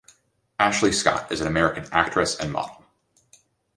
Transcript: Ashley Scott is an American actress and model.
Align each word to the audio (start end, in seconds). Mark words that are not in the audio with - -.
Ashley 0.57 0.91
Scott 0.93 1.31
is 1.31 1.41
an 1.41 1.47
American 1.47 1.85
actress 1.91 2.35
and 2.35 2.51
model. 2.51 2.83